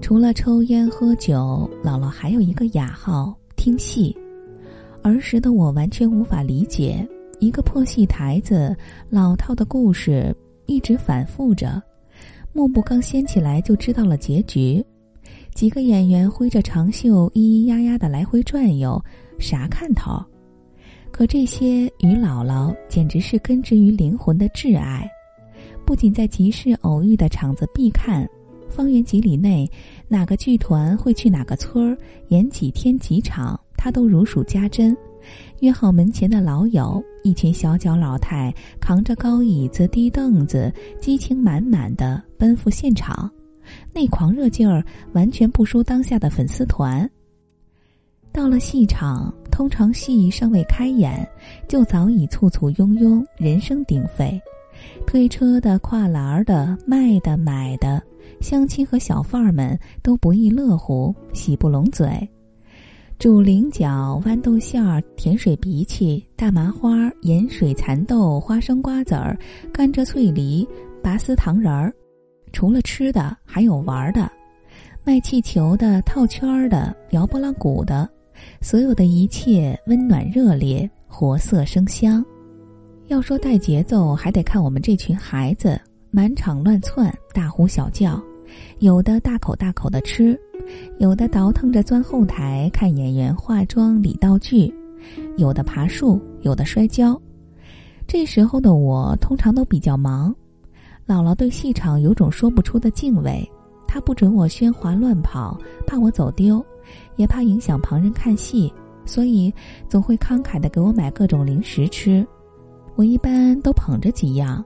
[0.00, 4.14] 除了抽烟喝酒，姥姥还有一个雅号——听戏。
[5.02, 7.06] 儿时的我完全无法理解，
[7.40, 8.76] 一个破戏台子，
[9.08, 10.34] 老套的故事
[10.66, 11.82] 一直反复着，
[12.52, 14.84] 幕布刚掀起来就知道了结局。
[15.54, 19.02] 几个演员挥着长袖，咿咿呀呀的来回转悠，
[19.38, 20.22] 啥看头？
[21.10, 25.06] 可这些与姥姥简直是根植于灵魂的挚爱，
[25.84, 28.28] 不仅在集市偶遇的场子必看，
[28.68, 29.70] 方圆几里内
[30.08, 31.98] 哪个剧团会去哪个村儿
[32.28, 34.96] 演几天几场，他都如数家珍。
[35.60, 43.30] 约好门前的老友，一群小脚老太扛着高椅子、低凳子，激情满满的奔赴现场。
[43.92, 47.08] 那狂热劲儿完全不输当下的粉丝团。
[48.32, 51.28] 到了戏场，通常戏尚未开演，
[51.68, 54.40] 就早已簇簇拥拥，人声鼎沸。
[55.06, 58.02] 推车的、跨栏儿的、卖的、买的，
[58.40, 62.28] 乡亲和小贩儿们都不亦乐乎，喜不拢嘴。
[63.18, 69.38] 煮菱角、豌豆馅儿、甜水荸荠、大麻花、盐水蚕豆、花生瓜子儿、
[69.72, 70.66] 甘蔗脆梨、
[71.00, 71.92] 拔丝糖人儿。
[72.52, 74.28] 除了吃的，还有玩的，
[75.04, 78.08] 卖气球的、套圈儿的、摇拨浪鼓的，
[78.60, 82.24] 所有的一切温暖热烈，活色生香。
[83.12, 85.78] 要说带节奏，还得看我们这群孩子，
[86.10, 88.18] 满场乱窜，大呼小叫，
[88.78, 90.34] 有的大口大口的吃，
[90.98, 94.72] 有的倒腾着钻后台看演员化妆理道具，
[95.36, 97.20] 有的爬树，有的摔跤。
[98.06, 100.34] 这时候的我，通常都比较忙。
[101.06, 103.46] 姥姥对戏场有种说不出的敬畏，
[103.86, 106.64] 她不准我喧哗乱跑，怕我走丢，
[107.16, 108.72] 也怕影响旁人看戏，
[109.04, 109.52] 所以
[109.86, 112.26] 总会慷慨的给我买各种零食吃。
[112.94, 114.64] 我一般都捧着几样，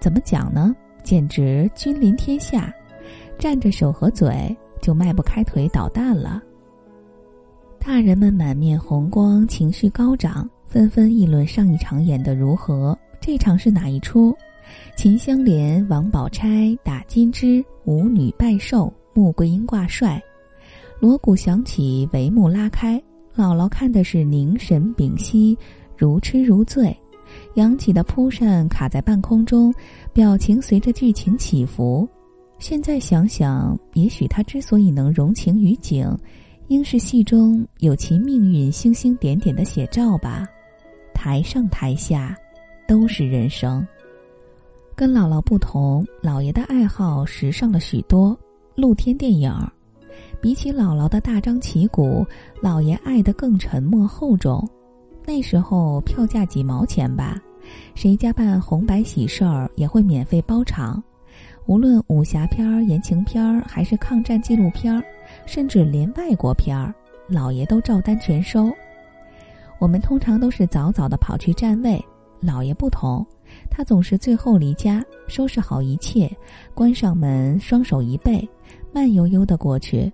[0.00, 0.74] 怎么讲呢？
[1.02, 2.72] 简直君临天下，
[3.38, 6.42] 站着手和嘴就迈不开腿捣蛋了。
[7.78, 14.36] 大人们满面红光，情绪高涨，纷纷议论上一场演得如何，这场是哪一出？
[14.96, 20.22] 秦香莲、王宝钗打金枝，舞女拜寿，穆桂英挂帅，
[21.00, 23.02] 锣鼓响起，帷幕拉开。
[23.34, 25.56] 姥姥看的是凝神屏息，
[25.96, 26.94] 如痴如醉。
[27.54, 29.72] 扬起的蒲扇卡在半空中，
[30.12, 32.08] 表情随着剧情起伏。
[32.58, 36.14] 现在想想，也许他之所以能融情于景，
[36.68, 40.46] 应是戏中有其命运星星点点的写照吧。
[41.14, 42.36] 台上台下，
[42.86, 43.86] 都是人生。
[44.94, 48.38] 跟姥姥不同，姥爷的爱好时尚了许多。
[48.76, 49.52] 露天电影，
[50.40, 52.26] 比起姥姥的大张旗鼓，
[52.62, 54.66] 姥爷爱得更沉默厚重。
[55.24, 57.40] 那时候票价几毛钱吧，
[57.94, 61.02] 谁家办红白喜事儿也会免费包场。
[61.66, 65.00] 无论武侠片、言情片，还是抗战纪录片，
[65.46, 66.92] 甚至连外国片儿，
[67.30, 68.72] 姥爷都照单全收。
[69.78, 72.04] 我们通常都是早早的跑去占位，
[72.42, 73.24] 姥爷不同。
[73.70, 76.30] 他总是最后离家，收拾好一切，
[76.74, 78.48] 关上门，双手一背，
[78.92, 80.12] 慢悠悠的过去。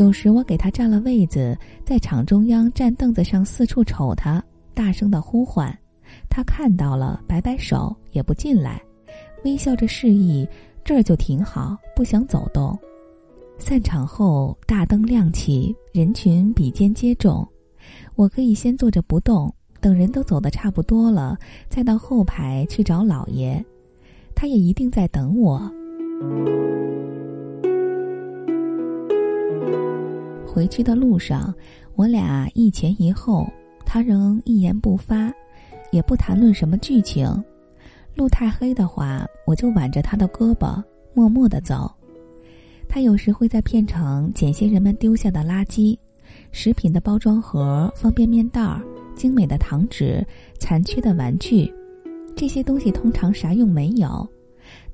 [0.00, 5.78] 有时我给他占了位子，在场中央站凳子上四处瞅他，大声的呼唤。
[6.26, 8.80] 他看到了，摆摆手，也不进来，
[9.44, 10.48] 微笑着示意
[10.82, 12.74] 这儿就挺好，不想走动。
[13.58, 17.46] 散场后，大灯亮起，人群比肩接踵，
[18.14, 19.54] 我可以先坐着不动。
[19.82, 21.36] 等人都走得差不多了，
[21.68, 23.62] 再到后排去找老爷，
[24.34, 25.70] 他也一定在等我。
[30.46, 31.54] 回去的路上，
[31.94, 33.46] 我俩一前一后，
[33.86, 35.32] 他仍一言不发，
[35.92, 37.26] 也不谈论什么剧情。
[38.16, 40.82] 路太黑的话，我就挽着他的胳膊，
[41.14, 41.90] 默默的走。
[42.88, 45.96] 他有时会在片场捡些人们丢下的垃圾，
[46.50, 48.78] 食品的包装盒、方便面袋。
[49.16, 50.26] 精美的糖纸、
[50.58, 51.70] 残缺的玩具，
[52.34, 54.26] 这些东西通常啥用没有，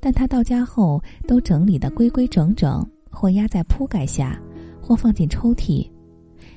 [0.01, 4.37] 但他到家后都整理得规规整整，或压在铺盖下，
[4.87, 5.91] 或放进抽屉。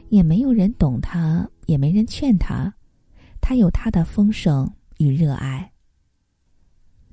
[0.09, 2.71] 也没有人懂他，也没人劝他，
[3.41, 5.71] 他有他的丰盛与热爱。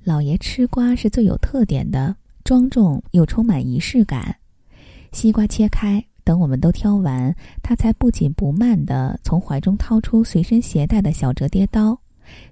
[0.03, 4.35] 老爷吃瓜是最有特点的，庄重又充满仪式感。
[5.11, 6.03] 西瓜切开。
[6.23, 7.33] 等我们都挑完，
[7.63, 11.97] 他才不紧不慢地从怀中掏出随身携带的小折叠刀，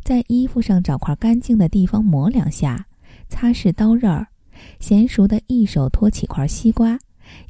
[0.01, 2.87] 在衣服上找块干净的地方磨两下，
[3.27, 4.25] 擦拭刀刃儿，
[4.79, 6.97] 娴熟的一手托起块西瓜，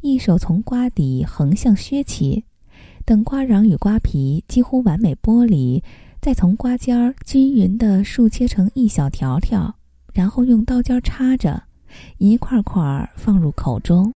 [0.02, 2.44] 一手从瓜底横向削起，
[3.06, 5.84] 等瓜瓤与瓜皮几乎完美剥离，
[6.22, 9.76] 再从瓜尖儿均匀地竖切成一小条条，
[10.14, 11.64] 然后用刀尖插着，
[12.18, 14.12] 一块块放入口中。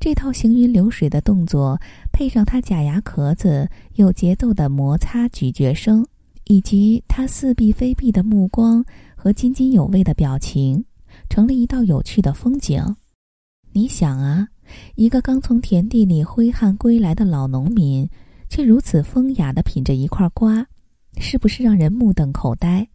[0.00, 1.80] 这套行云流水的动作，
[2.12, 6.04] 配上他假牙壳子有节奏的摩擦咀嚼声，
[6.44, 8.84] 以及他似闭非闭的目光
[9.14, 10.84] 和津津有味的表情，
[11.30, 12.96] 成了一道有趣的风景。
[13.72, 14.48] 你想啊，
[14.94, 18.08] 一个刚从田地里挥汗归来的老农民，
[18.48, 20.66] 却如此风雅地品着一块瓜，
[21.18, 22.88] 是不是让人目瞪口呆？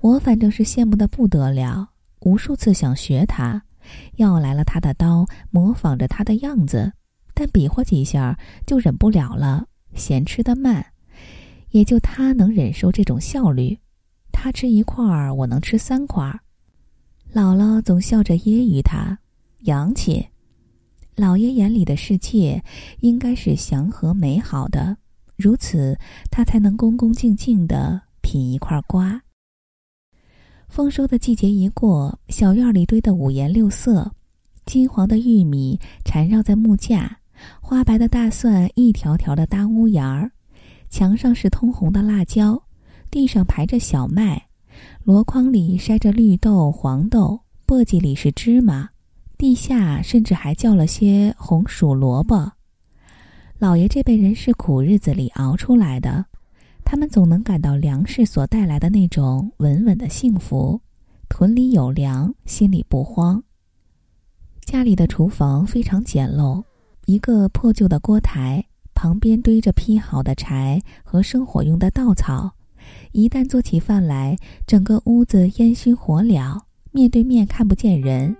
[0.00, 1.88] 我反正是羡慕的不得了，
[2.20, 3.62] 无数次想学他。
[4.16, 6.92] 要来了他的刀，模仿着他的样子，
[7.34, 10.84] 但比划几下就忍不了了，嫌吃得慢。
[11.70, 13.78] 也就他能忍受这种效率，
[14.30, 16.40] 他吃一块儿，我能吃三块儿。
[17.34, 19.18] 姥姥总笑着揶揄他
[19.64, 20.26] ：“洋气。”
[21.18, 22.62] 老爷眼里的世界
[23.00, 24.96] 应该是祥和美好的，
[25.36, 25.98] 如此
[26.30, 29.20] 他才能恭恭敬敬地品一块瓜。
[30.68, 34.12] 丰收的季节一过，小院里堆得五颜六色，
[34.64, 37.18] 金黄的玉米缠绕在木架，
[37.60, 40.30] 花白的大蒜一条条的搭屋檐儿，
[40.88, 42.62] 墙上是通红的辣椒，
[43.10, 44.40] 地上排着小麦，
[45.02, 48.88] 箩筐里筛着绿豆、黄豆，簸箕里是芝麻，
[49.38, 52.50] 地下甚至还叫了些红薯萝卜。
[53.56, 56.24] 老爷这辈人是苦日子里熬出来的。
[56.84, 60.80] 他们总能感到粮食所带来的那种稳稳的幸福，
[61.28, 63.40] 屯里有粮，心里不慌。
[64.64, 66.62] 家里的厨房非常简陋，
[67.06, 68.64] 一个破旧的锅台，
[68.94, 72.50] 旁边堆着劈好的柴和生火用的稻草。
[73.12, 74.36] 一旦做起饭来，
[74.66, 76.58] 整个屋子烟熏火燎，
[76.90, 78.34] 面对面看不见人。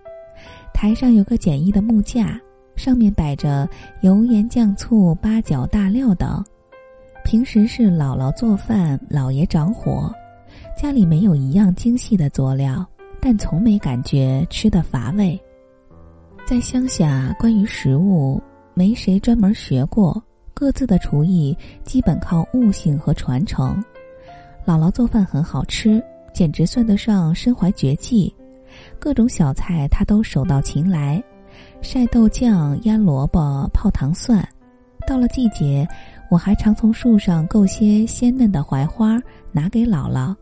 [0.80, 2.40] 台上有个简易的木架，
[2.76, 3.68] 上面摆着
[4.02, 6.40] 油盐酱醋八角大料等。
[7.24, 10.08] 平时是姥姥做饭，姥爷掌火，
[10.80, 12.86] 家里没有一样精细的佐料，
[13.20, 15.36] 但从没感觉吃的乏味。
[16.46, 18.40] 在乡下，关于食物
[18.72, 20.22] 没谁专门学过，
[20.54, 23.82] 各自的厨艺基本靠悟性和传承。
[24.64, 26.00] 姥姥做饭很好吃，
[26.32, 28.32] 简直算得上身怀绝技，
[28.98, 31.22] 各种小菜她都手到擒来，
[31.80, 34.46] 晒豆酱、腌萝卜、泡糖蒜，
[35.06, 35.86] 到了季节。
[36.30, 39.18] 我还常从树上够些鲜嫩的槐花
[39.50, 40.36] 拿给姥姥，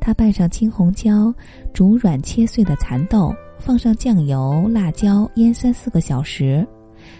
[0.00, 1.32] 她拌上青红椒，
[1.72, 6.66] 煮软切碎的蚕豆，放上酱油、辣椒，腌三四个小时。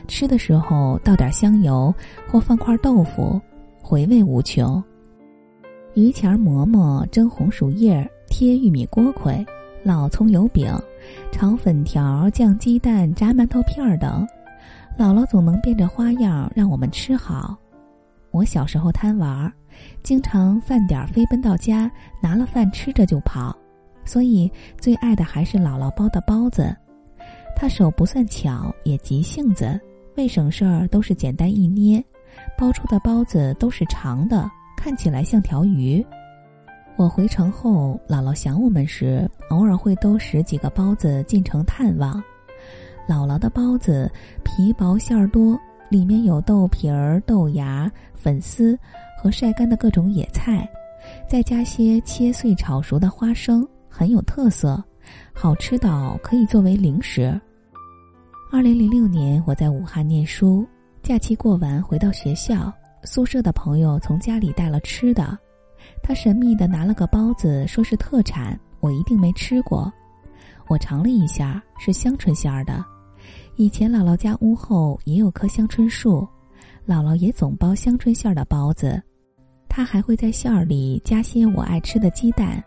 [0.09, 1.95] 吃的时候倒点香油，
[2.29, 3.41] 或放块豆腐，
[3.81, 4.83] 回味无穷。
[5.95, 9.47] 榆钱馍馍、蒸红薯叶、贴玉米锅盔、
[9.83, 10.71] 老葱油饼、
[11.33, 14.27] 炒粉条、酱鸡蛋、炸馒头片等，
[14.99, 17.57] 姥姥总能变着花样让我们吃好。
[18.31, 19.51] 我小时候贪玩，
[20.03, 21.91] 经常饭点飞奔到家，
[22.23, 23.57] 拿了饭吃着就跑，
[24.05, 26.77] 所以最爱的还是姥姥包的包子。
[27.57, 29.81] 她手不算巧，也急性子，
[30.17, 32.05] 为省事儿都是简单一捏，
[32.59, 36.05] 包出的包子都是长的，看起来像条鱼。
[37.01, 42.23] 我回城后，姥姥想我们时，偶尔会兜十几个包子进城探望。
[43.09, 44.13] 姥姥的包子
[44.45, 45.59] 皮薄馅儿多。
[45.89, 48.79] 里面有豆皮儿、豆芽、粉丝
[49.19, 50.69] 和晒干的各种野菜，
[51.27, 54.85] 再加些切碎炒熟的花生，很有特色，
[55.33, 57.41] 好吃到可以作为零食。
[58.53, 60.67] 二零零六年，我在武汉念书，
[61.03, 62.71] 假期过完回到学校，
[63.05, 65.37] 宿舍的朋友从家里带了吃的，
[66.11, 69.93] 他神秘的拿了个包子，说是特产，我一定没吃过。
[70.67, 72.85] 我尝了一下，是香椿馅儿的。
[73.55, 76.27] 以前姥姥家屋后也有棵香椿树，
[76.85, 79.01] 姥姥也总包香椿馅儿的包子，
[79.69, 82.61] 她还会在馅儿里加些我爱吃的鸡蛋。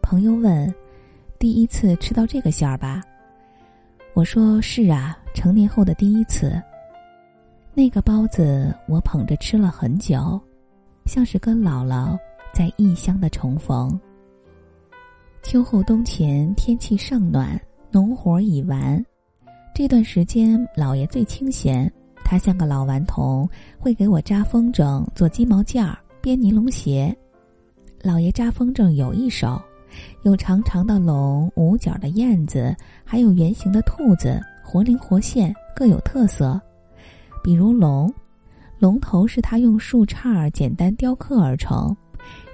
[0.00, 0.74] 朋友问
[1.38, 3.02] ：“第一次吃到这个馅儿吧？”
[4.16, 6.58] 我说：“是啊，成年后的第一次。”
[7.76, 10.40] 那个包子我捧着吃了很久，
[11.04, 12.18] 像是跟姥姥
[12.60, 13.98] 在异乡的重逢。
[15.42, 17.58] 秋后冬前，天气尚暖，
[17.90, 19.02] 农活已完。
[19.74, 21.90] 这段时间，姥爷最清闲，
[22.22, 23.48] 他像个老顽童，
[23.78, 27.16] 会给我扎风筝、做鸡毛毽儿、编尼龙鞋。
[28.02, 29.58] 姥爷扎风筝有一手，
[30.24, 32.76] 有长长的龙、五角的燕子，
[33.06, 36.60] 还有圆形的兔子，活灵活现，各有特色。
[37.42, 38.12] 比如龙，
[38.78, 41.96] 龙头是他用树杈简单雕刻而成，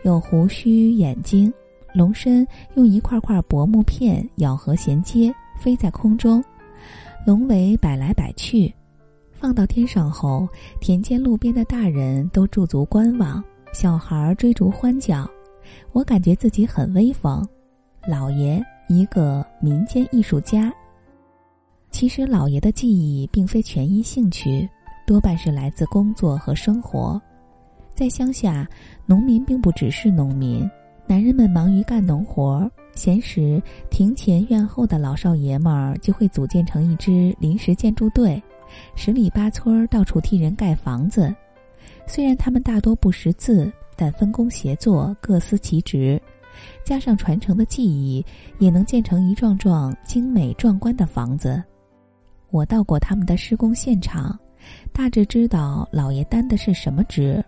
[0.03, 1.53] 有胡须、眼睛；
[1.93, 6.43] 龙身用一块块薄木片咬合衔接，飞在空中。
[7.27, 8.73] 龙尾摆来摆去，
[9.33, 10.49] 放到天上后，
[10.81, 13.43] 田间路边的大人都驻足观望，
[13.73, 15.29] 小孩追逐欢叫。
[15.93, 17.45] 我感觉自己很威风。
[18.07, 20.73] 老爷一个民间艺术家。
[21.91, 24.69] 其实，老爷的记忆并非全因兴趣，
[25.07, 27.21] 多半是来自工作和生活。
[27.97, 28.69] 在乡下，
[29.07, 30.71] 农民并不只是农民，
[31.07, 38.41] 男人们忙于干农活，闲时庭前院后的老少爷们儿就会组建成一支临时建筑队，
[38.95, 41.35] 十里八村到处替人盖房子。
[42.07, 46.21] 虽然他们大多不识字，但分工协作，各司其职，
[46.85, 48.23] 加上传承的技艺，
[48.59, 51.65] 也能建成一幢幢精美壮观的房子。
[52.51, 54.39] 我到过他们的施工现场，
[54.93, 57.43] 大致知道老爷担的是什么职。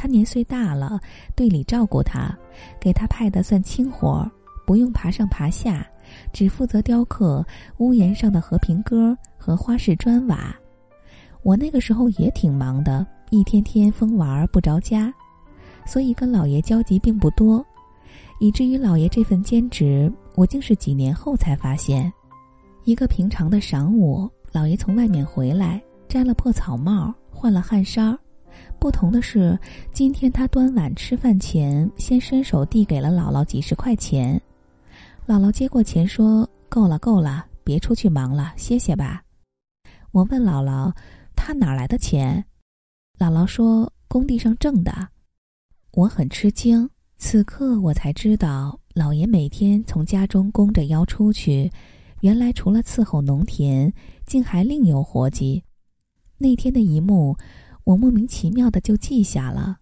[0.00, 0.98] 他年岁大了，
[1.36, 2.34] 队里照顾他，
[2.80, 4.30] 给他派的算轻活儿，
[4.64, 5.86] 不用爬上爬下，
[6.32, 7.44] 只负责雕刻
[7.76, 10.56] 屋檐上的和平鸽和花式砖瓦。
[11.42, 15.12] 我那个时候也挺忙的，一天天疯玩不着家，
[15.84, 17.62] 所以跟老爷交集并不多，
[18.40, 22.10] 以至于老爷这份兼职，我竟是几年后才发现。
[22.84, 25.78] 一个平常的晌午，老爷从外面回来，
[26.08, 28.18] 摘了破草帽，换了汗衫儿。
[28.78, 29.58] 不同的是，
[29.92, 34.40] 今天他端碗吃饭前，先伸手递给了姥姥几十块钱。
[35.26, 39.22] 姥姥接过钱说：“够了，够了，别出去忙了，歇歇吧。”
[40.12, 40.92] 我问姥姥
[41.36, 42.44] ：“他哪来的钱？”
[43.18, 44.92] 姥姥说：“工地上挣的。”
[45.92, 46.88] 我很吃惊，
[47.18, 51.70] 此刻我才知道，姥爷每天从家中弓着腰出去，
[52.22, 53.92] 原来除了伺候农田，
[54.26, 55.62] 竟还另有活计。
[56.38, 57.36] 那天的一幕。
[57.84, 59.78] 我莫名其妙的就记下了，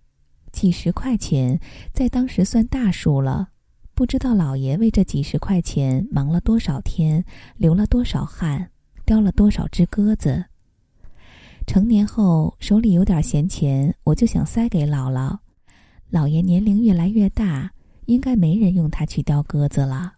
[0.53, 1.61] 几十块钱
[1.93, 3.51] 在当时算大数了。
[3.95, 7.25] 不知道老爷为这几十块钱忙了多少天，
[7.57, 8.71] 流了多少汗，
[9.05, 10.45] 叼了多少只鸽子。
[11.67, 15.37] 成年后手里有点闲钱，我就想塞给姥姥。
[16.11, 17.71] 老爷年龄越来越大，
[18.07, 20.18] 应该没人用它去叼鸽子了。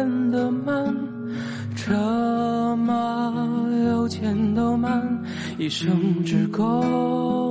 [4.81, 5.23] 慢，
[5.59, 7.50] 一生只够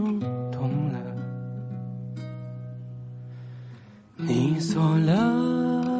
[4.27, 5.90] 你锁了。